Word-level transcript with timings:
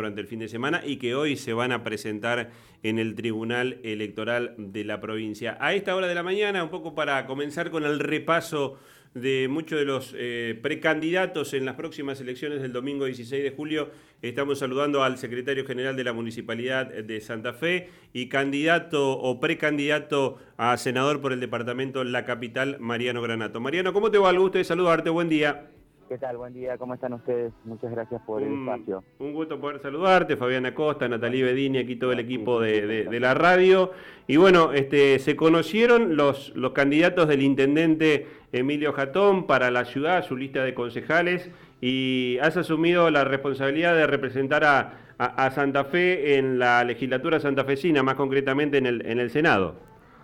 durante 0.00 0.22
el 0.22 0.26
fin 0.26 0.38
de 0.38 0.48
semana 0.48 0.82
y 0.84 0.96
que 0.96 1.14
hoy 1.14 1.36
se 1.36 1.52
van 1.52 1.72
a 1.72 1.84
presentar 1.84 2.50
en 2.82 2.98
el 2.98 3.14
Tribunal 3.14 3.80
Electoral 3.82 4.54
de 4.56 4.84
la 4.84 4.98
provincia. 5.00 5.58
A 5.60 5.74
esta 5.74 5.94
hora 5.94 6.06
de 6.06 6.14
la 6.14 6.22
mañana, 6.22 6.64
un 6.64 6.70
poco 6.70 6.94
para 6.94 7.26
comenzar 7.26 7.70
con 7.70 7.84
el 7.84 7.98
repaso 7.98 8.78
de 9.12 9.48
muchos 9.50 9.78
de 9.78 9.84
los 9.84 10.14
eh, 10.16 10.58
precandidatos 10.62 11.52
en 11.52 11.66
las 11.66 11.74
próximas 11.74 12.20
elecciones 12.20 12.62
del 12.62 12.72
domingo 12.72 13.04
16 13.04 13.42
de 13.42 13.50
julio, 13.50 13.90
estamos 14.22 14.60
saludando 14.60 15.02
al 15.02 15.18
secretario 15.18 15.66
general 15.66 15.96
de 15.96 16.04
la 16.04 16.14
Municipalidad 16.14 16.86
de 16.86 17.20
Santa 17.20 17.52
Fe 17.52 17.90
y 18.14 18.28
candidato 18.28 19.18
o 19.18 19.38
precandidato 19.38 20.38
a 20.56 20.76
senador 20.78 21.20
por 21.20 21.32
el 21.32 21.40
departamento 21.40 22.04
La 22.04 22.24
Capital, 22.24 22.78
Mariano 22.80 23.20
Granato. 23.20 23.60
Mariano, 23.60 23.92
¿cómo 23.92 24.10
te 24.10 24.18
va? 24.18 24.30
El 24.30 24.38
gusto 24.38 24.56
de 24.56 24.64
saludarte, 24.64 25.10
buen 25.10 25.28
día. 25.28 25.70
¿Qué 26.10 26.18
tal? 26.18 26.38
Buen 26.38 26.52
día, 26.52 26.76
¿cómo 26.76 26.94
están 26.94 27.12
ustedes? 27.12 27.52
Muchas 27.64 27.92
gracias 27.92 28.20
por 28.22 28.42
el 28.42 28.52
espacio. 28.52 29.04
Un 29.20 29.32
gusto 29.32 29.60
poder 29.60 29.80
saludarte, 29.80 30.36
Fabiana 30.36 30.74
Costa, 30.74 31.08
Natalie 31.08 31.44
Bedini, 31.44 31.78
aquí 31.78 31.94
todo 31.94 32.10
el 32.10 32.18
equipo 32.18 32.60
de, 32.60 33.06
la 33.20 33.32
radio. 33.34 33.92
Y 34.26 34.36
bueno, 34.36 34.72
este, 34.72 35.20
se 35.20 35.36
conocieron 35.36 36.16
los, 36.16 36.52
los 36.56 36.72
candidatos 36.72 37.28
del 37.28 37.42
intendente 37.42 38.26
Emilio 38.50 38.92
Jatón 38.92 39.46
para 39.46 39.70
la 39.70 39.84
ciudad, 39.84 40.24
su 40.24 40.36
lista 40.36 40.64
de 40.64 40.74
concejales, 40.74 41.48
y 41.80 42.38
has 42.42 42.56
asumido 42.56 43.08
la 43.12 43.22
responsabilidad 43.22 43.94
de 43.94 44.08
representar 44.08 44.64
a, 44.64 45.50
Santa 45.52 45.84
Fe 45.84 46.38
en 46.38 46.58
la 46.58 46.82
legislatura 46.82 47.38
santafesina, 47.38 48.02
más 48.02 48.16
concretamente 48.16 48.78
en 48.78 48.86
el, 48.86 49.06
en 49.06 49.20
el 49.20 49.30
Senado. 49.30 49.74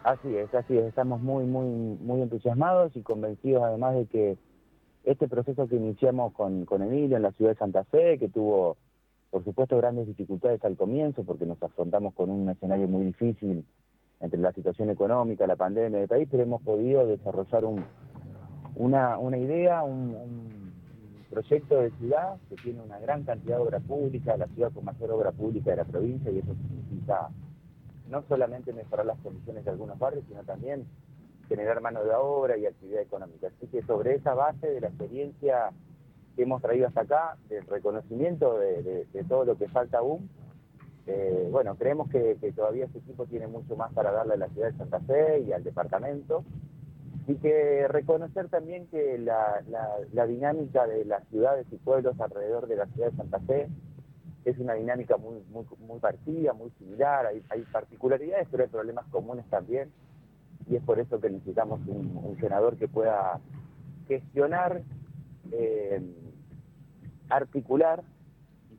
Así 0.02 0.34
es, 0.34 0.52
así 0.52 0.76
es, 0.76 0.86
estamos 0.86 1.20
muy, 1.20 1.44
muy, 1.44 1.68
muy 2.00 2.22
entusiasmados 2.22 2.96
y 2.96 3.02
convencidos 3.02 3.62
además 3.62 3.94
de 3.94 4.06
que 4.06 4.36
este 5.06 5.28
proceso 5.28 5.68
que 5.68 5.76
iniciamos 5.76 6.32
con, 6.32 6.64
con 6.64 6.82
Emilio 6.82 7.16
en 7.16 7.22
la 7.22 7.32
ciudad 7.32 7.52
de 7.52 7.58
Santa 7.58 7.84
Fe, 7.84 8.18
que 8.18 8.28
tuvo, 8.28 8.76
por 9.30 9.44
supuesto, 9.44 9.76
grandes 9.76 10.08
dificultades 10.08 10.62
al 10.64 10.76
comienzo, 10.76 11.22
porque 11.22 11.46
nos 11.46 11.62
afrontamos 11.62 12.12
con 12.14 12.28
un 12.28 12.50
escenario 12.50 12.88
muy 12.88 13.06
difícil 13.06 13.64
entre 14.20 14.40
la 14.40 14.52
situación 14.52 14.90
económica, 14.90 15.46
la 15.46 15.54
pandemia 15.54 16.00
del 16.00 16.08
país, 16.08 16.26
pero 16.28 16.42
hemos 16.42 16.60
podido 16.62 17.06
desarrollar 17.06 17.64
un, 17.64 17.84
una, 18.74 19.16
una 19.18 19.38
idea, 19.38 19.84
un, 19.84 20.56
proyecto 21.30 21.82
de 21.82 21.90
ciudad 21.98 22.38
que 22.48 22.56
tiene 22.56 22.80
una 22.80 22.98
gran 22.98 23.24
cantidad 23.24 23.56
de 23.56 23.62
obra 23.62 23.80
pública, 23.80 24.36
la 24.36 24.46
ciudad 24.46 24.72
con 24.72 24.84
mayor 24.84 25.10
obra 25.10 25.32
pública 25.32 25.70
de 25.70 25.76
la 25.76 25.84
provincia, 25.84 26.30
y 26.30 26.38
eso 26.38 26.54
significa 26.54 27.28
no 28.08 28.22
solamente 28.22 28.72
mejorar 28.72 29.06
las 29.06 29.18
condiciones 29.18 29.64
de 29.64 29.70
algunos 29.70 29.98
barrios, 29.98 30.24
sino 30.28 30.42
también 30.44 30.86
generar 31.48 31.80
mano 31.80 32.04
de 32.04 32.14
obra 32.14 32.56
y 32.56 32.66
actividad 32.66 33.02
económica. 33.02 33.48
Así 33.48 33.66
que 33.68 33.82
sobre 33.82 34.14
esa 34.14 34.34
base 34.34 34.66
de 34.66 34.80
la 34.80 34.88
experiencia 34.88 35.70
que 36.34 36.42
hemos 36.42 36.60
traído 36.60 36.86
hasta 36.86 37.02
acá, 37.02 37.36
del 37.48 37.66
reconocimiento 37.66 38.58
de, 38.58 39.06
todo 39.28 39.44
lo 39.44 39.56
que 39.56 39.68
falta 39.68 39.98
aún, 39.98 40.28
eh, 41.06 41.48
bueno, 41.50 41.76
creemos 41.76 42.10
que, 42.10 42.36
todavía 42.54 42.84
este 42.84 42.98
equipo 42.98 43.26
tiene 43.26 43.46
mucho 43.46 43.76
más 43.76 43.92
para 43.92 44.12
darle 44.12 44.34
a 44.34 44.38
la 44.38 44.48
ciudad 44.48 44.70
de 44.70 44.78
Santa 44.78 45.00
Fe 45.00 45.40
y 45.40 45.52
al 45.52 45.64
departamento, 45.64 46.44
y 47.26 47.36
que 47.36 47.88
reconocer 47.88 48.48
también 48.48 48.86
que 48.88 49.18
la, 49.18 49.62
dinámica 50.26 50.86
de 50.86 51.04
las 51.04 51.26
ciudades 51.28 51.66
y 51.72 51.76
pueblos 51.76 52.20
alrededor 52.20 52.66
de 52.66 52.76
la 52.76 52.86
ciudad 52.86 53.10
de 53.10 53.16
Santa 53.16 53.40
Fe 53.40 53.68
es 54.44 54.58
una 54.58 54.74
dinámica 54.74 55.16
muy, 55.16 55.42
muy, 55.50 55.64
muy 55.78 55.98
parecida, 55.98 56.52
muy 56.52 56.70
similar, 56.78 57.26
hay, 57.26 57.42
hay 57.48 57.62
particularidades, 57.62 58.46
pero 58.50 58.62
hay 58.62 58.70
problemas 58.70 59.06
comunes 59.06 59.44
también 59.48 59.90
y 60.68 60.76
es 60.76 60.82
por 60.82 60.98
eso 60.98 61.20
que 61.20 61.30
necesitamos 61.30 61.80
un, 61.86 62.36
senador 62.40 62.76
que 62.76 62.88
pueda 62.88 63.40
gestionar, 64.08 64.82
eh, 65.52 66.02
articular 67.28 68.02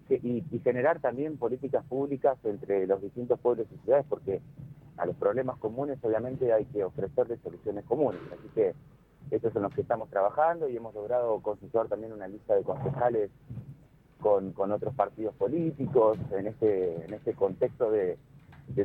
y, 0.09 0.43
generar 0.63 0.99
también 0.99 1.37
políticas 1.37 1.85
públicas 1.85 2.37
entre 2.43 2.87
los 2.87 3.01
distintos 3.01 3.39
pueblos 3.39 3.67
y 3.73 3.77
ciudades, 3.83 4.05
porque 4.09 4.41
a 4.97 5.05
los 5.05 5.15
problemas 5.15 5.57
comunes 5.57 5.99
obviamente 6.01 6.51
hay 6.53 6.65
que 6.65 6.83
ofrecerles 6.83 7.39
soluciones 7.41 7.85
comunes. 7.85 8.21
Así 8.31 8.47
que 8.55 8.73
estos 9.31 9.53
son 9.53 9.63
los 9.63 9.73
que 9.73 9.81
estamos 9.81 10.09
trabajando 10.09 10.69
y 10.69 10.77
hemos 10.77 10.93
logrado 10.93 11.39
constituir 11.41 11.87
también 11.87 12.13
una 12.13 12.27
lista 12.27 12.55
de 12.55 12.63
concejales 12.63 13.29
con, 14.21 14.53
otros 14.71 14.93
partidos 14.95 15.35
políticos 15.35 16.17
en 16.31 16.47
este, 16.47 17.05
en 17.05 17.13
este 17.13 17.33
contexto 17.33 17.91
de, 17.91 18.17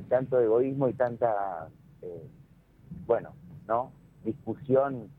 tanto 0.09 0.41
egoísmo 0.41 0.89
y 0.89 0.95
tanta... 0.95 1.69
Eh, 2.03 2.29
bueno, 3.07 3.35
¿no? 3.67 3.93
Discusión 4.25 5.11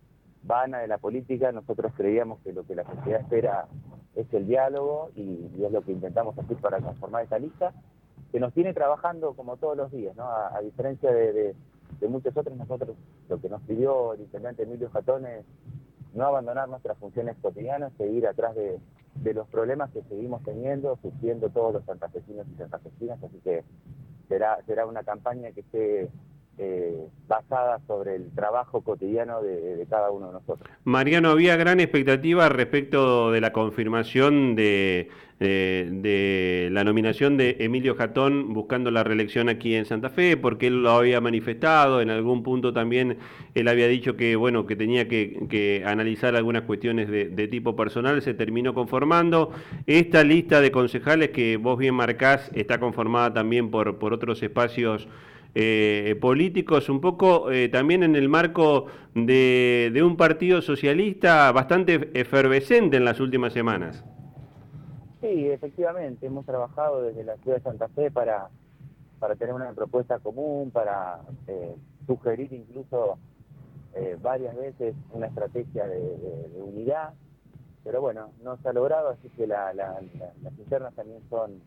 vana 0.44 0.80
de 0.80 0.88
la 0.88 0.98
política, 0.98 1.52
nosotros 1.52 1.94
creíamos 1.96 2.40
que 2.42 2.54
lo 2.54 2.66
que 2.66 2.76
la 2.76 2.84
sociedad 2.84 3.22
espera 3.22 3.68
es 4.16 4.32
el 4.34 4.46
diálogo 4.46 5.10
y, 5.16 5.50
es 5.64 5.72
lo 5.72 5.82
que 5.82 5.92
intentamos 5.92 6.38
hacer 6.38 6.58
para 6.58 6.80
conformar 6.80 7.24
esta 7.24 7.40
lista, 7.40 7.74
que 8.32 8.40
nos 8.40 8.54
tiene 8.54 8.74
trabajando 8.74 9.34
como 9.34 9.58
todos 9.58 9.78
los 9.78 9.92
días, 9.92 10.16
¿no? 10.16 10.28
A, 10.30 10.60
diferencia 10.62 11.12
de, 11.12 11.56
muchos 12.10 12.36
otros, 12.36 12.58
nosotros 12.58 12.98
lo 13.30 13.40
que 13.40 13.48
nos 13.48 13.62
pidió 13.62 14.14
el 14.14 14.22
intendente 14.22 14.64
Emilio 14.64 14.90
Jatón 14.90 15.26
es 15.26 15.46
no 16.14 16.26
abandonar 16.26 16.68
nuestras 16.68 16.98
funciones 16.98 17.38
cotidianas, 17.42 17.94
seguir 17.98 18.28
atrás 18.28 18.56
de, 18.56 18.80
los 19.34 19.48
problemas 19.48 19.90
que 19.92 20.02
seguimos 20.04 20.44
teniendo, 20.44 20.98
sufriendo 21.02 21.50
todos 21.50 21.74
los 21.74 21.86
santafesinos 21.86 22.46
y 22.54 22.58
santafesinas, 22.58 23.24
así 23.24 23.40
que 23.44 23.64
será, 24.28 24.58
será 24.66 24.86
una 24.86 25.04
campaña 25.04 25.52
que 25.52 25.62
esté 25.62 26.10
eh, 26.59 27.08
basada 27.28 27.80
sobre 27.88 28.16
el 28.16 28.30
trabajo 28.36 28.81
cotidiano 28.81 29.41
de, 29.41 29.88
cada 29.90 30.12
uno 30.12 30.28
de 30.28 30.34
nosotros. 30.34 30.69
Mariano, 30.84 31.31
había 31.31 31.56
gran 31.56 31.80
expectativa 31.80 32.47
respecto 32.47 33.31
de 33.31 33.41
la 33.41 33.52
confirmación 33.52 34.56
de, 34.56 35.09
la 35.40 36.84
nominación 36.84 37.38
de 37.38 37.58
Emilio 37.59 37.96
Jatón 37.96 38.53
buscando 38.53 38.92
la 38.92 39.03
reelección 39.03 39.50
aquí 39.50 39.74
en 39.74 39.86
Santa 39.86 40.12
Fe, 40.12 40.38
porque 40.38 40.68
él 40.68 40.84
lo 40.84 40.92
había 40.92 41.19
manifestado, 41.22 42.02
en 42.02 42.12
algún 42.12 42.44
punto 42.44 42.72
también 42.72 43.18
él 43.56 43.68
había 43.68 43.88
dicho 43.88 44.16
que 44.16 44.36
bueno 44.36 44.68
que 44.68 44.75
tenía 44.75 45.08
que, 45.08 45.84
analizar 45.88 46.36
algunas 46.36 46.63
cuestiones 46.63 47.09
de, 47.09 47.47
tipo 47.47 47.75
personal, 47.75 48.22
se 48.22 48.36
terminó 48.36 48.75
conformando. 48.75 49.52
Esta 49.88 50.24
lista 50.24 50.62
de 50.62 50.72
concejales 50.72 51.31
que 51.31 51.58
vos 51.58 51.80
bien 51.80 51.96
marcás 51.96 52.52
está 52.53 52.80
conformada 52.80 53.34
también 53.34 53.72
por 53.72 54.13
otros 54.13 54.44
espacios 54.44 55.08
eh, 55.56 56.18
políticos, 56.19 56.90
un 56.90 57.00
poco 57.00 57.52
eh, 57.52 57.69
también 57.69 58.02
en 58.02 58.16
el 58.16 58.28
marco 58.28 58.88
de, 59.14 60.02
un 60.03 60.18
partido 60.18 60.64
socialista 60.64 61.52
bastante 61.52 62.09
efervescente 62.19 62.97
en 62.97 63.06
las 63.06 63.19
últimas 63.19 63.53
semanas. 63.53 64.03
Sí, 65.22 65.47
efectivamente, 65.50 66.25
hemos 66.25 66.47
trabajado 66.47 67.03
desde 67.03 67.24
la 67.24 67.38
ciudad 67.38 67.58
de 67.58 67.63
Santa 67.63 67.88
Fe 67.90 68.09
para, 68.09 68.50
para 69.19 69.36
tener 69.36 69.53
una 69.53 69.72
propuesta 69.74 70.18
común, 70.18 70.72
para 70.72 71.19
eh, 71.47 71.75
sugerir 72.08 72.52
incluso 72.52 73.18
varias 74.24 74.56
veces 74.56 74.96
una 75.12 75.28
estrategia 75.28 75.86
de, 75.86 76.50
unidad, 76.56 77.13
pero 77.84 78.02
bueno, 78.02 78.31
no 78.44 78.58
se 78.58 78.68
ha 78.68 78.74
logrado, 78.74 79.09
así 79.09 79.30
que 79.38 79.46
las 79.46 79.78
internas 80.58 80.96
también 80.96 81.22
son 81.30 81.62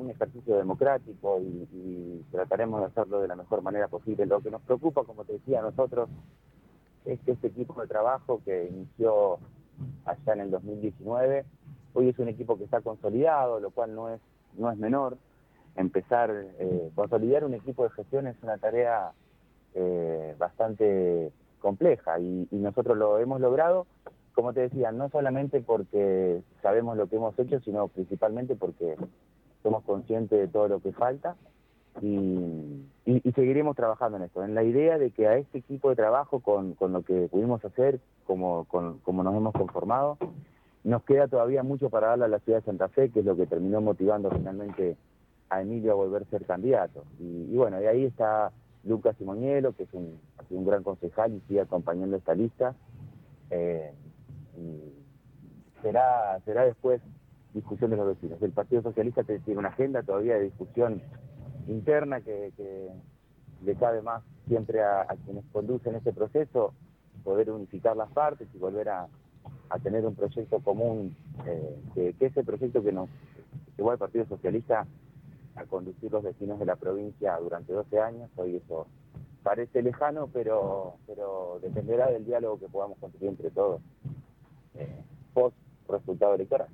un 0.00 0.10
ejercicio 0.10 0.56
democrático 0.56 1.40
y, 1.40 2.24
trataremos 2.30 2.80
de 2.80 2.86
hacerlo 2.86 3.20
de 3.20 3.28
la 3.28 3.36
mejor 3.36 3.62
manera 3.62 3.88
posible. 3.88 4.26
Lo 4.26 4.40
que 4.40 4.50
nos 4.50 4.62
preocupa, 4.62 5.04
como 5.04 5.24
te 5.24 5.34
decía, 5.34 5.60
a 5.60 5.62
nosotros 5.62 6.08
es 7.04 7.20
que 7.20 7.32
este 7.32 7.48
equipo 7.48 7.80
de 7.80 7.86
trabajo 7.86 8.42
que 8.44 8.68
inició 8.68 9.38
allá 10.04 10.32
en 10.32 10.40
el 10.40 10.50
2019, 10.50 11.44
hoy 11.94 12.08
es 12.08 12.18
un 12.18 12.28
equipo 12.28 12.58
que 12.58 12.64
está 12.64 12.80
consolidado, 12.80 13.60
lo 13.60 13.70
cual 13.70 13.94
no 13.94 14.10
es, 14.10 14.20
no 14.56 14.70
es 14.70 14.78
menor. 14.78 15.16
Empezar, 15.76 16.30
eh, 16.58 16.90
consolidar 16.94 17.44
un 17.44 17.54
equipo 17.54 17.84
de 17.84 17.90
gestión 17.90 18.26
es 18.26 18.36
una 18.42 18.58
tarea 18.58 19.12
eh, 19.74 20.34
bastante 20.38 21.32
compleja 21.60 22.18
y, 22.18 22.48
y 22.50 22.56
nosotros 22.56 22.96
lo 22.96 23.18
hemos 23.18 23.40
logrado, 23.40 23.86
como 24.36 24.52
te 24.52 24.60
decía, 24.60 24.92
no 24.92 25.08
solamente 25.08 25.62
porque 25.62 26.42
sabemos 26.60 26.96
lo 26.98 27.08
que 27.08 27.16
hemos 27.16 27.38
hecho, 27.38 27.58
sino 27.60 27.88
principalmente 27.88 28.54
porque 28.54 28.94
somos 29.66 29.82
conscientes 29.82 30.38
de 30.38 30.46
todo 30.46 30.68
lo 30.68 30.80
que 30.80 30.92
falta 30.92 31.34
y, 32.00 32.84
seguiremos 33.34 33.74
trabajando 33.74 34.16
en 34.16 34.24
esto, 34.24 34.44
en 34.44 34.54
la 34.54 34.62
idea 34.62 34.96
de 34.96 35.10
que 35.10 35.26
a 35.26 35.36
este 35.36 35.58
equipo 35.58 35.90
de 35.90 35.96
trabajo, 35.96 36.38
con, 36.38 36.76
lo 36.78 37.02
que 37.02 37.28
pudimos 37.28 37.64
hacer, 37.64 37.98
como, 38.26 38.64
nos 38.70 39.36
hemos 39.36 39.52
conformado, 39.52 40.18
nos 40.84 41.02
queda 41.02 41.26
todavía 41.26 41.64
mucho 41.64 41.90
para 41.90 42.08
darle 42.08 42.26
a 42.26 42.28
la 42.28 42.38
ciudad 42.38 42.60
de 42.60 42.64
Santa 42.64 42.88
Fe, 42.88 43.10
que 43.10 43.20
es 43.20 43.26
lo 43.26 43.36
que 43.36 43.46
terminó 43.46 43.80
motivando 43.80 44.30
finalmente 44.30 44.96
a 45.50 45.62
Emilio 45.62 45.92
a 45.92 45.96
volver 45.96 46.22
a 46.22 46.30
ser 46.30 46.46
candidato. 46.46 47.02
Y, 47.18 47.56
bueno, 47.56 47.78
de 47.78 47.88
ahí 47.88 48.04
está 48.04 48.52
Lucas 48.84 49.16
Simoñelo, 49.18 49.72
que 49.72 49.82
es 49.82 49.92
un, 49.92 50.20
un 50.50 50.64
gran 50.64 50.84
concejal 50.84 51.34
y 51.34 51.40
sigue 51.48 51.60
acompañando 51.60 52.16
esta 52.16 52.34
lista. 52.34 52.74
Eh, 53.50 53.92
y 54.56 55.82
será, 55.82 56.38
será 56.44 56.64
después 56.64 57.02
discusión 57.56 57.90
de 57.90 57.96
los 57.96 58.06
vecinos. 58.06 58.40
El 58.42 58.52
Partido 58.52 58.82
Socialista 58.82 59.24
tiene 59.24 59.58
una 59.58 59.70
agenda 59.70 60.02
todavía 60.02 60.34
de 60.34 60.44
discusión 60.44 61.02
interna 61.66 62.20
que, 62.20 62.52
le 63.64 63.74
cabe 63.74 64.02
más 64.02 64.22
siempre 64.46 64.82
a, 64.84 65.06
quienes 65.24 65.44
conducen 65.46 65.96
este 65.96 66.12
proceso 66.12 66.74
poder 67.24 67.50
unificar 67.50 67.96
las 67.96 68.12
partes 68.12 68.46
y 68.54 68.58
volver 68.58 68.90
a, 68.90 69.08
a 69.70 69.78
tener 69.78 70.04
un 70.04 70.14
proyecto 70.14 70.60
común, 70.60 71.16
eh, 71.46 71.76
que, 71.94 72.12
que, 72.12 72.26
ese 72.26 72.44
proyecto 72.44 72.82
que 72.82 72.92
nos 72.92 73.08
llevó 73.76 73.90
al 73.90 73.98
Partido 73.98 74.26
Socialista 74.26 74.86
a 75.56 75.64
conducir 75.64 76.12
los 76.12 76.22
destinos 76.22 76.58
de 76.58 76.66
la 76.66 76.76
provincia 76.76 77.36
durante 77.38 77.72
12 77.72 77.98
años, 77.98 78.30
hoy 78.36 78.56
eso 78.56 78.86
parece 79.42 79.82
lejano, 79.82 80.28
pero, 80.32 80.96
pero 81.06 81.58
dependerá 81.62 82.10
del 82.10 82.26
diálogo 82.26 82.58
que 82.58 82.68
podamos 82.68 82.98
construir 82.98 83.30
entre 83.30 83.50
todos 83.50 83.80
eh, 84.74 85.02
post 85.32 85.56
resultado 85.88 86.34
electoral. 86.34 86.68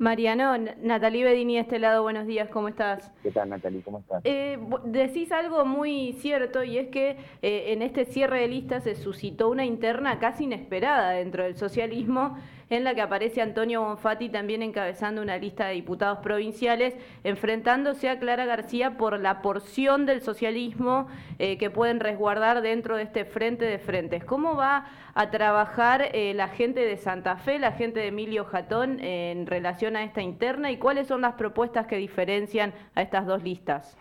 Mariano, 0.00 0.56
Natalie 0.80 1.24
Bedini 1.24 1.56
de 1.56 1.60
este 1.60 1.78
lado, 1.78 2.02
buenos 2.02 2.26
días, 2.26 2.48
¿cómo 2.48 2.68
estás? 2.68 3.12
¿Qué 3.22 3.30
tal, 3.30 3.50
Natalie? 3.50 3.82
¿Cómo 3.82 3.98
estás? 3.98 4.22
Eh, 4.24 4.58
decís 4.86 5.30
algo 5.30 5.66
muy 5.66 6.14
cierto 6.14 6.64
y 6.64 6.78
es 6.78 6.88
que 6.88 7.18
eh, 7.42 7.64
en 7.66 7.82
este 7.82 8.06
cierre 8.06 8.40
de 8.40 8.48
listas 8.48 8.84
se 8.84 8.94
suscitó 8.94 9.50
una 9.50 9.66
interna 9.66 10.18
casi 10.18 10.44
inesperada 10.44 11.10
dentro 11.10 11.44
del 11.44 11.54
socialismo 11.54 12.38
en 12.70 12.84
la 12.84 12.94
que 12.94 13.02
aparece 13.02 13.42
Antonio 13.42 13.82
Bonfatti 13.82 14.28
también 14.28 14.62
encabezando 14.62 15.20
una 15.20 15.36
lista 15.36 15.66
de 15.66 15.74
diputados 15.74 16.20
provinciales, 16.20 16.94
enfrentándose 17.24 18.08
a 18.08 18.18
Clara 18.18 18.46
García 18.46 18.96
por 18.96 19.18
la 19.18 19.42
porción 19.42 20.06
del 20.06 20.22
socialismo 20.22 21.08
eh, 21.38 21.58
que 21.58 21.68
pueden 21.68 21.98
resguardar 21.98 22.62
dentro 22.62 22.96
de 22.96 23.02
este 23.02 23.24
frente 23.24 23.64
de 23.64 23.78
frentes. 23.78 24.24
¿Cómo 24.24 24.54
va 24.54 24.86
a 25.14 25.30
trabajar 25.30 26.10
eh, 26.12 26.32
la 26.34 26.48
gente 26.48 26.80
de 26.80 26.96
Santa 26.96 27.36
Fe, 27.36 27.58
la 27.58 27.72
gente 27.72 28.00
de 28.00 28.06
Emilio 28.06 28.44
Jatón 28.44 29.00
en 29.00 29.46
relación 29.46 29.96
a 29.96 30.04
esta 30.04 30.22
interna 30.22 30.70
y 30.70 30.78
cuáles 30.78 31.08
son 31.08 31.22
las 31.22 31.34
propuestas 31.34 31.86
que 31.88 31.96
diferencian 31.96 32.72
a 32.94 33.02
estas 33.02 33.26
dos 33.26 33.42
listas? 33.42 33.96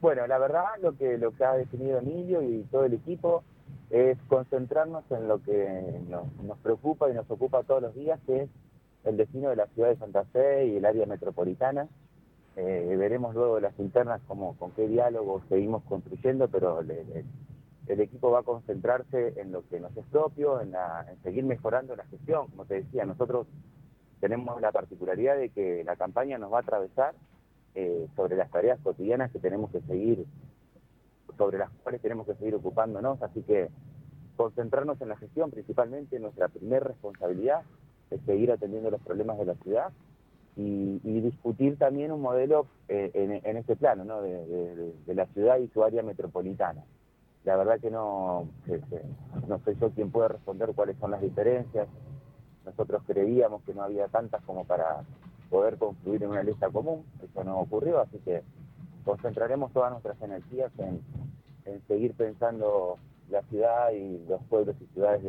Bueno, 0.00 0.26
la 0.26 0.38
verdad 0.38 0.64
lo 0.82 0.96
que, 0.96 1.18
lo 1.18 1.32
que 1.32 1.44
ha 1.44 1.52
definido 1.54 1.98
Emilio 1.98 2.42
y 2.42 2.62
todo 2.70 2.84
el 2.86 2.94
equipo 2.94 3.42
es 3.90 4.18
concentrarnos 4.28 5.04
en 5.10 5.28
lo 5.28 5.42
que 5.42 6.00
nos, 6.08 6.58
preocupa 6.58 7.10
y 7.10 7.14
nos 7.14 7.30
ocupa 7.30 7.62
todos 7.62 7.82
los 7.82 7.94
días, 7.94 8.18
que 8.26 8.42
es 8.42 8.50
el 9.04 9.16
destino 9.16 9.50
de 9.50 9.56
la 9.56 9.66
ciudad 9.68 9.90
de 9.90 9.96
Santa 9.96 10.24
Fe 10.24 10.66
y 10.66 10.76
el 10.76 10.84
área 10.84 11.06
metropolitana. 11.06 11.88
Eh, 12.56 12.94
veremos 12.98 13.34
luego 13.34 13.60
las 13.60 13.78
internas 13.78 14.20
como, 14.26 14.56
con 14.56 14.70
qué 14.72 14.86
diálogo 14.88 15.42
seguimos 15.48 15.82
construyendo, 15.84 16.48
pero 16.48 16.80
el 16.80 18.00
equipo 18.00 18.30
va 18.30 18.40
a 18.40 18.44
concentrarse 18.44 19.34
en 19.40 19.52
lo 19.52 19.66
que 19.68 19.80
nos 19.80 19.96
es 19.96 20.06
propio, 20.06 20.60
en, 20.60 20.72
seguir 21.22 21.44
mejorando 21.44 21.94
la 21.96 22.04
gestión. 22.06 22.48
Como 22.48 22.64
te 22.64 22.82
decía, 22.82 23.04
nosotros 23.04 23.46
tenemos 24.20 24.60
la 24.60 24.72
particularidad 24.72 25.36
de 25.36 25.50
que 25.50 25.84
la 25.84 25.96
campaña 25.96 26.38
nos 26.38 26.52
va 26.52 26.58
a 26.58 26.62
atravesar 26.62 27.14
eh, 27.74 28.06
sobre 28.16 28.36
las 28.36 28.50
tareas 28.50 28.78
cotidianas 28.80 29.30
que 29.32 29.40
tenemos 29.40 29.70
que 29.70 29.80
seguir 29.82 30.24
sobre 31.36 31.58
las 31.58 31.70
cuales 31.82 32.00
tenemos 32.00 32.26
que 32.26 32.34
seguir 32.34 32.54
ocupándonos, 32.54 33.20
así 33.22 33.42
que 33.42 33.70
concentrarnos 34.36 35.00
en 35.00 35.08
la 35.08 35.16
gestión 35.16 35.50
principalmente, 35.50 36.18
nuestra 36.18 36.48
primera 36.48 36.86
responsabilidad 36.86 37.62
es 38.10 38.20
seguir 38.22 38.52
atendiendo 38.52 38.90
los 38.90 39.00
problemas 39.00 39.38
de 39.38 39.44
la 39.46 39.54
ciudad 39.56 39.92
y, 40.56 41.20
discutir 41.20 41.78
también 41.78 42.12
un 42.12 42.20
modelo 42.20 42.66
eh, 42.88 43.10
en, 43.44 43.56
este 43.56 43.76
plano, 43.76 44.04
¿no? 44.04 44.20
De, 44.22 45.14
la 45.14 45.26
ciudad 45.26 45.58
y 45.58 45.68
su 45.68 45.82
área 45.82 46.02
metropolitana. 46.02 46.84
La 47.44 47.56
verdad 47.56 47.80
que 47.80 47.90
no, 47.90 48.48
no 49.48 49.58
soy 49.64 49.76
yo 49.80 49.90
quien 49.90 50.10
puede 50.10 50.28
responder 50.28 50.72
cuáles 50.74 50.96
son 50.98 51.10
las 51.10 51.22
diferencias. 51.22 51.88
Nosotros 52.64 53.02
creíamos 53.06 53.62
que 53.62 53.74
no 53.74 53.82
había 53.82 54.06
tantas 54.08 54.42
como 54.42 54.64
para 54.64 55.02
poder 55.50 55.76
concluir 55.76 56.22
en 56.22 56.30
una 56.30 56.42
lista 56.42 56.70
común. 56.70 57.04
Eso 57.22 57.42
no 57.42 57.58
ocurrió, 57.58 58.00
así 58.00 58.18
que 58.18 58.42
concentraremos 59.04 59.72
todas 59.72 59.90
nuestras 59.90 60.20
energías 60.22 60.70
en, 60.78 61.00
seguir 61.88 62.12
pensando 62.14 62.98
la 63.30 63.42
ciudad 63.44 63.90
y 63.92 64.18
los 64.28 64.42
pueblos 64.44 64.76
y 64.80 64.86
ciudades 64.92 65.22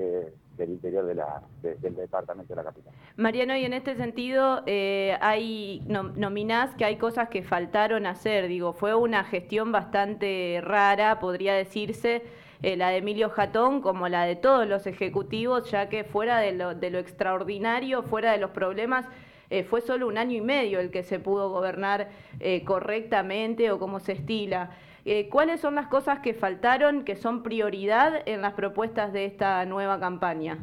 del 0.57 0.69
interior 0.69 1.05
de 1.05 1.15
la, 1.15 1.41
del 1.61 1.95
departamento 1.95 2.53
de 2.53 2.57
la 2.57 2.63
capital. 2.63 2.93
Mariano, 3.15 3.55
y 3.55 3.65
en 3.65 3.73
este 3.73 3.95
sentido, 3.95 4.63
eh, 4.65 5.17
hay 5.21 5.81
nominás 5.87 6.75
que 6.75 6.85
hay 6.85 6.97
cosas 6.97 7.29
que 7.29 7.43
faltaron 7.43 8.05
hacer. 8.05 8.47
Digo, 8.47 8.73
fue 8.73 8.95
una 8.95 9.23
gestión 9.23 9.71
bastante 9.71 10.59
rara, 10.63 11.19
podría 11.19 11.53
decirse, 11.53 12.23
eh, 12.61 12.77
la 12.77 12.89
de 12.89 12.97
Emilio 12.97 13.29
Jatón, 13.29 13.81
como 13.81 14.07
la 14.07 14.25
de 14.25 14.35
todos 14.35 14.67
los 14.67 14.87
ejecutivos, 14.87 15.69
ya 15.71 15.89
que 15.89 16.03
fuera 16.03 16.39
de 16.39 16.53
lo, 16.53 16.73
de 16.75 16.89
lo 16.89 16.99
extraordinario, 16.99 18.03
fuera 18.03 18.31
de 18.31 18.37
los 18.37 18.51
problemas, 18.51 19.05
eh, 19.49 19.63
fue 19.63 19.81
solo 19.81 20.07
un 20.07 20.17
año 20.17 20.37
y 20.37 20.41
medio 20.41 20.79
el 20.79 20.89
que 20.89 21.03
se 21.03 21.19
pudo 21.19 21.49
gobernar 21.49 22.09
eh, 22.39 22.63
correctamente 22.63 23.71
o 23.71 23.79
como 23.79 23.99
se 23.99 24.13
estila. 24.13 24.71
Eh, 25.07 25.29
¿Cuáles 25.29 25.61
son 25.61 25.75
las 25.75 25.85
cosas 25.85 26.19
que 26.21 26.33
faltaron, 26.33 27.03
que 27.05 27.15
son 27.15 27.43
prioridad 27.43 28.27
en 28.27 28.41
las 28.41 28.53
propuestas 28.53 29.13
de 29.13 29.25
esta 29.25 29.63
nueva 29.65 29.99
campaña? 29.99 30.57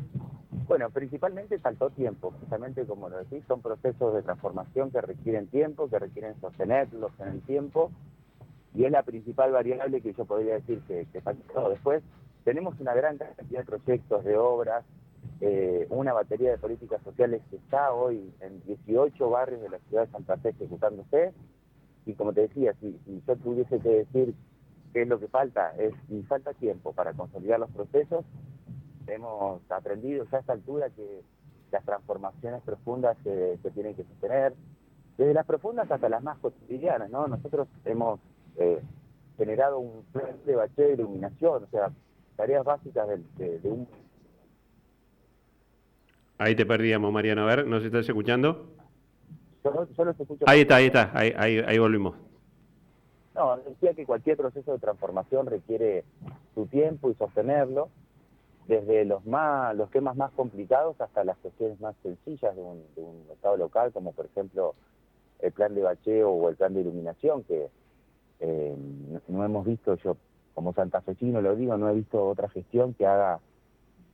Bueno, 0.66 0.90
principalmente 0.90 1.60
faltó 1.60 1.90
tiempo, 1.90 2.32
justamente 2.40 2.84
como 2.84 3.08
lo 3.08 3.18
decís, 3.18 3.44
son 3.46 3.62
procesos 3.62 4.12
de 4.14 4.22
transformación 4.22 4.90
que 4.90 5.00
requieren 5.00 5.46
tiempo, 5.46 5.88
que 5.88 6.00
requieren 6.00 6.34
sostenerlos 6.40 7.12
en 7.20 7.28
el 7.28 7.40
tiempo, 7.42 7.92
y 8.74 8.84
es 8.84 8.90
la 8.90 9.04
principal 9.04 9.52
variable 9.52 10.00
que 10.00 10.12
yo 10.12 10.24
podría 10.24 10.54
decir 10.54 10.80
que, 10.88 11.20
faltó. 11.20 11.68
Después, 11.68 12.02
tenemos 12.42 12.74
una 12.80 12.94
gran 12.94 13.18
cantidad 13.18 13.60
de 13.60 13.64
proyectos, 13.64 14.24
de 14.24 14.36
obras, 14.36 14.84
eh, 15.40 15.86
una 15.88 16.12
batería 16.14 16.50
de 16.50 16.58
políticas 16.58 17.00
sociales 17.04 17.42
que 17.48 17.56
está 17.56 17.92
hoy 17.92 18.32
en 18.40 18.60
18 18.64 19.30
barrios 19.30 19.62
de 19.62 19.68
la 19.68 19.78
ciudad 19.88 20.06
de 20.06 20.10
Santa 20.10 20.36
Fe 20.38 20.48
ejecutándose. 20.48 21.32
Y 22.06 22.14
como 22.14 22.32
te 22.32 22.42
decía, 22.42 22.74
si, 22.80 22.98
yo 23.26 23.36
tuviese 23.36 23.78
que 23.80 23.88
decir 23.88 24.34
qué 24.92 25.02
es 25.02 25.08
lo 25.08 25.18
que 25.18 25.28
falta, 25.28 25.74
es 25.78 25.94
y 26.08 26.22
falta 26.22 26.52
tiempo 26.54 26.92
para 26.92 27.12
consolidar 27.12 27.60
los 27.60 27.70
procesos. 27.70 28.24
Hemos 29.06 29.60
aprendido 29.70 30.26
ya 30.30 30.38
a 30.38 30.40
esta 30.40 30.52
altura 30.52 30.90
que 30.90 31.22
las 31.70 31.84
transformaciones 31.84 32.62
profundas 32.62 33.16
se, 33.24 33.58
tienen 33.74 33.94
que 33.94 34.04
sostener, 34.04 34.54
desde 35.16 35.34
las 35.34 35.46
profundas 35.46 35.90
hasta 35.90 36.08
las 36.08 36.22
más 36.22 36.38
cotidianas, 36.38 37.10
¿no? 37.10 37.26
Nosotros 37.26 37.68
hemos 37.84 38.20
eh, 38.56 38.80
generado 39.36 39.78
un 39.78 40.04
plan 40.12 40.36
de 40.44 40.56
de 40.76 40.92
iluminación, 40.92 41.64
o 41.64 41.66
sea, 41.68 41.90
tareas 42.36 42.64
básicas 42.64 43.08
de 43.36 43.60
un 43.64 43.86
Ahí 46.42 46.56
te 46.56 46.66
perdíamos, 46.66 47.12
Mariano. 47.12 47.42
A 47.42 47.54
ver, 47.54 47.68
¿nos 47.68 47.84
estás 47.84 48.08
escuchando? 48.08 48.66
Ahí 50.46 50.62
está, 50.62 50.76
ahí 50.76 50.86
está, 50.86 51.10
ahí, 51.14 51.32
ahí, 51.66 51.78
volvimos. 51.78 52.14
No, 53.34 53.56
decía 53.56 53.94
que 53.94 54.04
cualquier 54.04 54.36
proceso 54.36 54.72
de 54.72 54.78
transformación 54.78 55.46
requiere 55.46 56.04
su 56.54 56.66
tiempo 56.66 57.10
y 57.10 57.14
sostenerlo, 57.14 57.88
desde 58.66 59.04
los 59.04 59.24
más, 59.24 59.74
los 59.76 59.90
temas 59.90 60.16
más 60.16 60.30
complicados 60.32 61.00
hasta 61.00 61.24
las 61.24 61.36
cuestiones 61.38 61.80
más 61.80 61.94
sencillas 62.02 62.54
de 62.54 62.62
un, 62.62 62.82
estado 63.32 63.56
local, 63.56 63.92
como 63.92 64.12
por 64.12 64.26
ejemplo 64.26 64.74
el 65.40 65.52
plan 65.52 65.74
de 65.74 65.82
bacheo 65.82 66.30
o 66.30 66.48
el 66.48 66.56
plan 66.56 66.74
de 66.74 66.82
iluminación, 66.82 67.42
que 67.44 67.68
eh, 68.40 68.76
no 69.28 69.44
hemos 69.44 69.66
visto, 69.66 69.94
yo 69.96 70.16
como 70.54 70.74
santafesino 70.74 71.40
lo 71.40 71.56
digo, 71.56 71.76
no 71.76 71.88
he 71.88 71.94
visto 71.94 72.28
otra 72.28 72.48
gestión 72.48 72.94
que 72.94 73.06
haga 73.06 73.40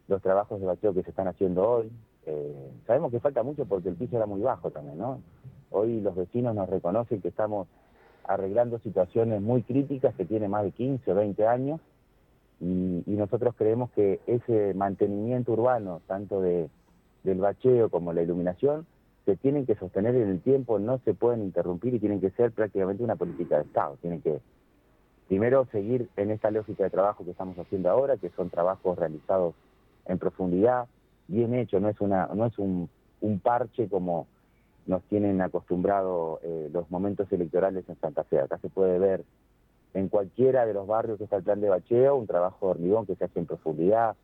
los 0.07 0.23
trabajos 0.23 0.61
de 0.61 0.67
bacheo 0.67 0.95
que 0.95 1.03
se 1.03 1.11
están 1.11 1.29
haciendo 1.29 1.69
hoy, 1.69 1.91
eh, 2.29 2.71
sabemos 2.87 3.11
que 3.11 3.21
falta 3.21 3.43
mucho 3.43 3.65
porque 3.65 3.89
el 3.89 3.97
piso 3.97 4.17
era 4.17 4.27
muy 4.27 4.43
bajo 4.43 4.71
también, 4.71 4.99
¿no? 4.99 5.23
Hoy 5.71 6.01
los 6.01 6.15
vecinos 6.15 6.55
nos 6.55 6.69
reconocen 6.69 7.23
que 7.23 7.29
estamos 7.29 7.69
arreglando 8.25 8.79
situaciones 8.81 9.41
muy 9.41 9.63
críticas 9.63 10.15
que 10.15 10.27
tienen 10.27 10.51
más 10.51 10.63
de 10.65 10.73
15 10.73 11.11
o 11.11 11.15
20 11.15 11.47
años 11.47 11.81
y, 12.61 13.03
nosotros 13.07 13.55
creemos 13.57 13.91
que 13.93 14.21
ese 14.27 14.75
mantenimiento 14.75 15.53
urbano, 15.53 16.03
tanto 16.07 16.41
de, 16.41 16.69
del 17.25 17.39
bacheo 17.39 17.89
como 17.89 18.13
la 18.13 18.23
iluminación, 18.23 18.87
se 19.25 19.37
tienen 19.37 19.67
que 19.67 19.75
sostener 19.75 20.15
en 20.15 20.29
el 20.29 20.41
tiempo, 20.41 20.79
no 20.79 20.99
se 21.05 21.15
pueden 21.15 21.43
interrumpir 21.43 21.95
y 21.95 21.99
tienen 21.99 22.21
que 22.21 22.31
ser 22.31 22.53
prácticamente 22.53 23.03
una 23.03 23.17
política 23.17 23.57
de 23.57 23.63
Estado. 23.63 23.97
Tienen 24.01 24.21
que, 24.21 24.41
primero, 25.29 25.67
seguir 25.73 26.09
en 26.17 26.31
esta 26.31 26.51
lógica 26.51 26.85
de 26.85 26.91
trabajo 26.91 27.25
que 27.25 27.33
estamos 27.33 27.59
haciendo 27.59 27.91
ahora, 27.91 28.17
que 28.17 28.31
son 28.31 28.51
trabajos 28.51 28.99
realizados 28.99 29.55
en 30.07 30.19
profundidad, 30.19 30.87
bien 31.29 31.55
hecho, 31.55 31.79
no 31.79 31.89
es, 31.89 32.01
una, 32.01 32.27
no 32.35 32.47
es 32.47 32.59
un, 32.59 32.89
parche 33.43 33.89
como 33.89 34.27
nos 34.87 35.03
tienen 35.05 35.41
acostumbrado 35.43 36.41
eh, 36.43 36.71
los 36.73 36.91
momentos 36.91 37.31
electorales 37.31 37.89
en 37.89 38.01
Santa 38.01 38.25
Fe. 38.25 38.41
Acá 38.41 38.59
se 38.59 38.71
puede 38.71 38.99
ver 38.99 39.25
en 39.95 40.09
cualquiera 40.09 40.67
de 40.67 40.73
los 40.75 40.87
barrios 40.87 41.19
que 41.19 41.25
está 41.25 41.37
el 41.37 41.43
plan 41.43 41.61
de 41.61 41.69
bacheo, 41.69 42.17
un 42.17 42.27
trabajo 42.27 42.67
de 42.67 42.71
hormigón 42.73 43.07
que 43.07 43.15
se 43.15 43.25
hace 43.25 43.39
en 43.39 43.47
profundidad, 43.47 44.17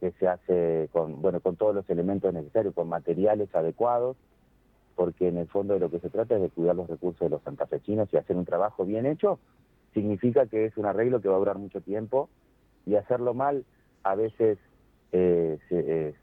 que 0.00 0.10
se 0.12 0.26
hace 0.26 0.88
con, 0.92 1.22
bueno, 1.22 1.40
con 1.40 1.56
todos 1.56 1.74
los 1.74 1.88
elementos 1.88 2.34
necesarios, 2.34 2.74
con 2.74 2.88
materiales 2.88 3.54
adecuados, 3.54 4.16
porque 4.96 5.28
en 5.28 5.38
el 5.38 5.46
fondo 5.46 5.74
de 5.74 5.80
lo 5.80 5.90
que 5.90 6.00
se 6.00 6.10
trata 6.10 6.34
es 6.34 6.42
de 6.42 6.50
cuidar 6.50 6.74
los 6.74 6.88
recursos 6.88 7.20
de 7.20 7.30
los 7.30 7.42
santafesinos 7.42 8.12
y 8.12 8.16
hacer 8.16 8.36
un 8.36 8.44
trabajo 8.44 8.84
bien 8.84 9.06
hecho, 9.06 9.38
significa 9.94 10.46
que 10.46 10.64
es 10.64 10.76
un 10.76 10.86
arreglo 10.86 11.20
que 11.20 11.28
va 11.28 11.36
a 11.36 11.38
durar 11.38 11.58
mucho 11.58 11.80
tiempo 11.80 12.28
y 12.86 12.96
hacerlo 12.96 13.34
mal 13.34 13.64
a 14.02 14.16
veces 14.16 14.58
eh, 15.12 15.58
eh, 15.70 16.14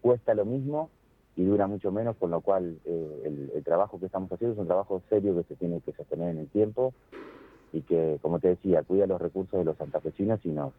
cuesta 0.00 0.34
lo 0.34 0.44
mismo 0.44 0.90
y 1.36 1.44
dura 1.44 1.66
mucho 1.66 1.92
menos, 1.92 2.16
con 2.16 2.30
lo 2.30 2.40
cual 2.40 2.78
eh, 2.84 3.50
el, 3.54 3.62
trabajo 3.64 3.98
que 3.98 4.06
estamos 4.06 4.30
haciendo 4.30 4.54
es 4.54 4.58
un 4.58 4.66
trabajo 4.66 5.02
serio 5.08 5.34
que 5.36 5.44
se 5.44 5.56
tiene 5.56 5.80
que 5.80 5.92
sostener 5.92 6.30
en 6.30 6.38
el 6.38 6.48
tiempo 6.48 6.92
y 7.72 7.82
que, 7.82 8.18
como 8.20 8.38
te 8.38 8.48
decía, 8.48 8.82
cuida 8.82 9.06
los 9.06 9.20
recursos 9.20 9.58
de 9.58 9.64
los 9.64 9.76
santafesinos 9.78 10.44
y 10.44 10.50
nos, 10.50 10.72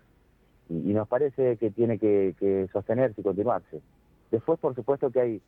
y, 0.69 0.93
nos 0.93 1.07
parece 1.07 1.57
que 1.57 1.72
tiene 1.72 1.98
que, 1.98 2.67
sostenerse 2.72 3.22
y 3.22 3.24
continuarse. 3.24 3.81
Después, 4.29 4.60
por 4.60 4.75
supuesto 4.75 5.10
que 5.10 5.22
hay 5.22 5.41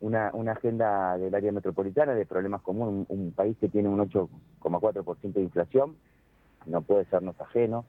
una, 0.00 0.30
una 0.32 0.52
agenda 0.52 1.18
del 1.18 1.34
área 1.34 1.52
metropolitana 1.52 2.14
de 2.14 2.24
problemas 2.24 2.62
comunes, 2.62 3.06
un, 3.08 3.32
país 3.32 3.56
que 3.58 3.68
tiene 3.68 3.88
un 3.88 3.98
8,4% 3.98 5.32
de 5.32 5.42
inflación, 5.42 5.96
no 6.66 6.80
puede 6.82 7.04
sernos 7.06 7.38
ajeno, 7.40 7.84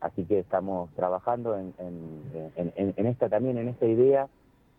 así 0.00 0.24
que 0.24 0.40
estamos 0.40 0.90
trabajando 0.94 1.56
en, 1.58 1.74
esta 2.96 3.28
también, 3.28 3.58
en 3.58 3.68
esta 3.68 3.86
idea 3.86 4.28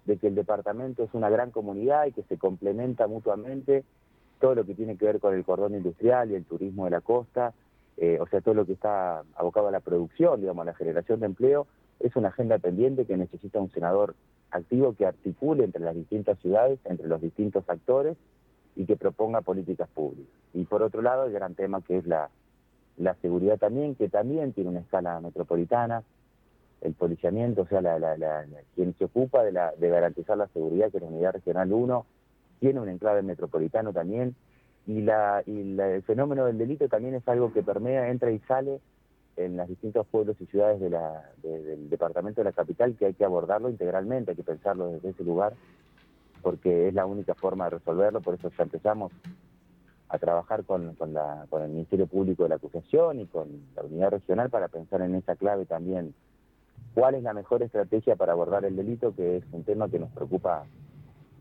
de 0.05 0.17
que 0.17 0.27
el 0.27 0.36
departamento 0.36 1.03
es 1.03 1.13
una 1.13 1.29
gran 1.29 1.51
comunidad 1.51 2.05
y 2.05 2.12
que 2.13 2.24
se 2.24 2.38
complementa 2.38 3.07
mutuamente 3.07 3.83
todo 4.39 4.55
lo 4.55 4.65
que 4.65 4.75
tiene 4.75 4.97
que 4.97 5.05
ver 5.05 5.19
con 5.19 5.33
el 5.33 5.43
cordón 5.43 5.75
industrial 5.75 6.31
y 6.31 6.36
el 6.36 6.45
turismo 6.45 6.86
de 6.86 6.91
la 6.91 7.01
costa, 7.01 7.53
eh, 7.97 8.19
o 8.21 8.27
sea, 8.27 8.41
todo 8.41 8.53
lo 8.53 8.65
que 8.65 8.74
está 8.74 9.24
abocado 9.36 9.67
a 9.67 9.71
la 9.71 9.79
producción, 9.79 10.39
digamos, 10.39 10.62
a 10.62 10.71
la 10.71 10.75
generación 10.75 11.19
de 11.19 11.25
empleo, 11.25 11.67
es 12.00 12.15
una 12.15 12.29
agenda 12.29 12.59
pendiente 12.59 13.05
que 13.05 13.17
necesita 13.17 13.59
un 13.59 13.71
senador 13.71 14.15
activo 14.51 14.93
que 14.93 15.05
articule 15.05 15.63
entre 15.63 15.81
las 15.81 15.95
distintas 15.95 16.38
ciudades, 16.39 16.79
entre 16.86 17.07
los 17.07 17.19
distintos 17.19 17.67
actores 17.67 18.15
y 18.75 18.86
que 18.86 18.95
proponga 18.95 19.41
políticas 19.41 19.89
públicas. 19.89 20.31
Y 20.53 20.63
por 20.65 20.83
otro 20.83 21.01
lado, 21.01 21.25
el 21.25 21.33
gran 21.33 21.55
tema 21.55 21.81
que 21.81 21.97
es 21.97 22.05
la, 22.05 22.29
la 22.98 23.16
seguridad 23.16 23.58
también, 23.58 23.96
que 23.96 24.10
también 24.10 24.54
tiene 24.54 24.72
una 24.72 24.80
escala 24.80 25.20
metropolitana, 25.22 26.04
el 26.82 26.94
policiamiento, 26.94 27.63
o 27.63 27.68
sea, 27.68 27.82
la, 27.82 28.46
quien 28.75 28.96
se 28.98 29.06
ocupa 29.06 29.44
de, 29.44 29.51
la, 29.51 29.74
de 29.77 29.89
garantizar 29.89 30.38
la 30.38 30.48
seguridad, 30.48 30.92
que 30.92 30.98
es 30.98 31.04
la 31.04 31.10
Unidad 31.10 31.34
Regional 31.34 31.72
1, 31.72 32.06
tiene 32.60 32.80
un 32.80 32.89
enclave 32.89 33.22
metropolitano 33.22 33.94
también, 33.94 34.36
y, 34.86 35.01
la, 35.01 35.44
y 35.46 35.77
el 35.80 36.04
fenómeno 36.04 36.46
del 36.46 36.58
delito 36.58 36.88
también 36.88 37.16
es 37.16 37.27
algo 37.27 37.51
que 37.51 37.63
permea, 37.63 38.10
entra 38.10 38.32
y 38.32 38.39
sale 38.39 38.80
en 39.36 39.58
los 39.58 39.68
distintos 39.68 40.08
pueblos 40.08 40.36
y 40.39 40.46
ciudades 40.48 40.80
de 40.80 40.89
la, 40.89 41.30
del 41.44 41.89
departamento 41.89 42.42
de 42.42 42.46
la 42.46 42.51
capital, 42.54 42.96
que 42.96 43.06
hay 43.06 43.13
que 43.13 43.25
abordarlo 43.25 43.70
integralmente, 43.70 44.32
hay 44.32 44.38
que 44.38 44.44
pensarlo 44.44 44.88
desde 44.88 45.10
ese 45.10 45.24
lugar, 45.24 45.54
porque 46.42 46.88
es 46.88 46.94
la 46.94 47.06
única 47.06 47.36
forma 47.36 47.66
de 47.66 47.72
resolverlo, 47.72 48.22
por 48.22 48.36
eso 48.36 48.50
ya 48.50 48.63
empezamos 48.63 49.12
a 50.10 50.18
trabajar 50.18 50.64
con, 50.64 50.96
con, 50.96 51.14
la, 51.14 51.46
con 51.50 51.62
el 51.64 51.70
Ministerio 51.70 52.08
Público 52.08 52.44
de 52.44 52.50
la 52.50 52.56
Acusación 52.56 53.20
y 53.20 53.26
con 53.26 53.48
la 53.76 53.84
unidad 53.84 54.12
regional 54.12 54.50
para 54.50 54.68
pensar 54.68 55.02
en 55.02 55.16
esa 55.16 55.36
clave 55.36 55.66
también 55.66 56.14
cuál 56.94 57.16
es 57.16 57.24
la 57.24 57.34
mejor 57.34 57.62
estrategia 57.62 58.16
para 58.16 58.32
abordar 58.32 58.66
el 58.66 58.76
delito, 58.76 59.14
que 59.16 59.38
es 59.38 59.44
un 59.52 59.64
tema 59.64 59.90
que 59.90 60.00
nos 60.00 60.10
preocupa 60.12 60.66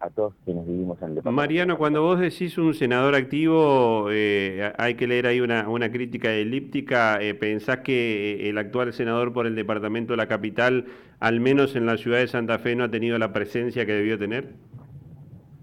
a 0.01 0.11
todos 0.11 0.35
quienes 0.45 0.67
vivimos 0.67 0.99
en 0.99 1.09
el 1.09 1.15
departamento. 1.15 1.33
Mariano, 1.33 1.79
cuando 1.79 2.03
vos 2.03 2.21
decís 2.21 2.59
un 2.59 2.75
senador 2.75 3.15
activo, 3.15 4.09
eh, 4.11 4.73
hay 4.77 4.95
que 4.95 5.07
leer 5.07 5.27
ahí 5.27 5.41
una, 5.41 5.91
crítica 5.91 6.33
elíptica. 6.33 7.19
Eh, 7.23 7.35
¿Pensás 7.35 7.79
que 7.79 8.51
el 8.51 8.59
actual 8.59 8.93
senador 8.93 9.33
por 9.33 9.47
el 9.47 9.55
departamento 9.55 10.13
de 10.13 10.19
la 10.19 10.27
capital, 10.27 10.87
al 11.21 11.41
menos 11.41 11.77
en 11.77 11.87
la 11.87 11.97
ciudad 11.97 12.19
de 12.19 12.27
Santa 12.27 12.59
Fe, 12.59 12.77
no 12.77 12.85
ha 12.85 12.91
tenido 12.91 13.19
la 13.19 13.33
presencia 13.33 13.87
que 13.87 13.93
debió 13.93 14.19
tener? 14.19 14.53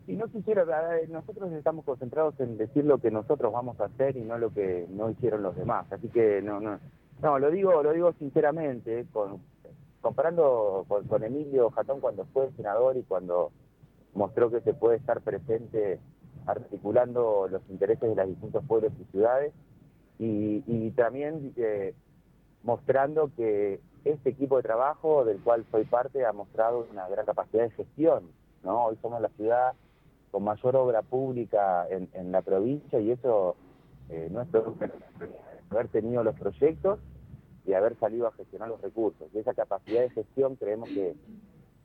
Y 0.05 0.13
no 0.13 0.27
quisiera, 0.27 0.65
nosotros 1.07 1.51
estamos 1.53 1.85
concentrados 1.85 2.37
en 2.39 2.57
decir 2.57 2.83
lo 2.83 2.97
que 2.97 3.09
nosotros 3.09 3.53
vamos 3.53 3.79
a 3.79 3.85
hacer 3.85 4.17
y 4.17 4.21
no 4.21 4.37
lo 4.37 4.53
que 4.53 4.85
no 4.89 5.09
hicieron 5.09 5.43
los 5.43 5.55
demás. 5.55 5.89
Así 5.91 6.09
que 6.09 6.41
no, 6.41 6.59
no, 6.59 6.79
no, 7.21 7.39
lo 7.39 7.49
digo, 7.49 7.81
lo 7.81 7.93
digo 7.93 8.11
sinceramente, 8.19 9.05
con, 9.13 9.39
comparando 10.01 10.85
con, 10.87 11.23
Emilio 11.23 11.69
Jatón 11.71 12.01
cuando 12.01 12.25
fue 12.33 12.51
senador 12.57 12.97
y 12.97 13.03
cuando 13.03 13.51
mostró 14.13 14.51
que 14.51 14.59
se 14.59 14.73
puede 14.73 14.97
estar 14.97 15.21
presente 15.21 15.99
articulando 16.45 17.47
los 17.49 17.61
intereses 17.69 18.09
de 18.09 18.15
los 18.15 18.27
distintos 18.27 18.65
pueblos 18.65 18.91
y 18.99 19.05
ciudades 19.05 19.53
y, 20.19 20.91
también 20.91 21.53
eh, 21.55 21.93
mostrando 22.63 23.31
que 23.35 23.79
este 24.03 24.31
equipo 24.31 24.57
de 24.57 24.63
trabajo 24.63 25.23
del 25.23 25.39
cual 25.39 25.65
soy 25.71 25.85
parte 25.85 26.25
ha 26.25 26.33
mostrado 26.33 26.85
una 26.91 27.07
gran 27.07 27.25
capacidad 27.25 27.63
de 27.63 27.71
gestión. 27.71 28.23
¿no? 28.63 28.85
Hoy 28.85 28.97
somos 29.01 29.21
la 29.21 29.29
ciudad 29.29 29.73
con 30.33 30.43
mayor 30.43 30.75
obra 30.77 31.03
pública 31.03 31.85
en, 31.91 32.31
la 32.31 32.41
provincia 32.41 32.99
y 32.99 33.11
eso 33.11 33.55
eh, 34.09 34.29
no 34.31 34.41
es 34.41 34.47
haber 35.69 35.89
tenido 35.89 36.23
los 36.23 36.33
proyectos 36.33 36.97
y 37.67 37.73
haber 37.73 37.95
salido 37.99 38.25
a 38.25 38.31
gestionar 38.31 38.69
los 38.69 38.81
recursos. 38.81 39.27
Y 39.31 39.37
esa 39.37 39.53
capacidad 39.53 40.01
de 40.01 40.09
gestión 40.09 40.55
creemos 40.55 40.89
que, 40.89 41.13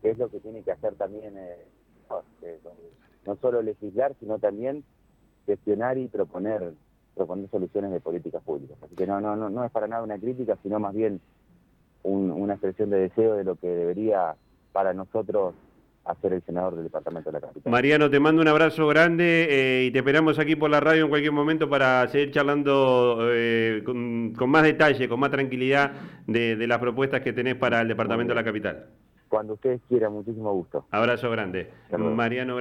es 0.03 0.17
lo 0.17 0.31
que 0.31 0.41
tiene 0.41 0.63
que 0.63 0.73
hacer 0.73 0.95
también, 0.95 1.37
eh, 1.37 1.67
eh, 2.41 2.59
no, 3.27 3.37
solo 3.37 3.61
legislar, 3.61 4.17
sino 4.19 4.39
también 4.39 4.83
gestionar 5.45 5.99
y 5.99 6.09
proponer 6.09 6.73
proponer 7.15 7.51
soluciones 7.51 7.91
de 7.91 8.01
políticas 8.01 8.43
públicas. 8.43 8.79
Así 8.83 8.95
que 8.95 9.07
no, 9.07 9.21
no, 9.21 9.37
no, 9.37 9.51
no 9.51 9.63
es 9.63 9.71
para 9.71 9.89
nada 9.89 10.03
una 10.03 10.19
crítica, 10.19 10.57
sino 10.63 10.81
más 10.81 10.95
bien 10.95 11.21
una 12.03 12.55
expresión 12.55 12.89
de 12.89 13.01
deseo 13.01 13.35
de 13.35 13.45
lo 13.45 13.57
que 13.57 13.69
debería 13.69 14.37
para 14.73 14.95
nosotros 14.95 15.55
a 16.09 16.15
ser 16.17 16.33
el 16.33 16.43
senador 16.43 16.75
del 16.75 16.85
Departamento 16.85 17.31
de 17.31 17.35
la 17.35 17.47
Capital. 17.47 17.71
Mariano, 17.71 18.09
te 18.09 18.19
mando 18.19 18.41
un 18.41 18.49
abrazo 18.49 18.87
grande 18.87 19.47
eh, 19.51 19.85
y 19.85 19.91
te 19.91 19.99
esperamos 19.99 20.39
aquí 20.39 20.57
por 20.57 20.71
la 20.71 20.81
radio 20.81 21.05
en 21.05 21.11
cualquier 21.11 21.33
momento 21.33 21.69
para 21.69 22.09
seguir 22.09 22.33
charlando 22.33 23.19
eh, 23.31 23.83
con, 23.85 24.51
más 24.51 24.63
detalle, 24.63 25.07
con 25.07 25.21
más 25.21 25.31
tranquilidad 25.31 25.93
de, 26.27 26.67
las 26.67 26.79
propuestas 26.79 27.21
que 27.21 27.35
tenés 27.35 27.57
para 27.57 27.83
el 27.83 27.89
Departamento 27.89 28.31
de 28.31 28.37
la 28.37 28.45
Capital. 28.45 28.87
Cuando 29.29 29.53
ustedes 29.55 29.83
quieran, 29.87 30.15
muchísimo 30.15 30.51
gusto. 30.55 30.87
Abrazo 30.91 31.31
grande. 31.31 31.71
Mariano 31.99 32.59